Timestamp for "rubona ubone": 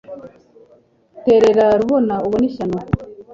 1.79-2.45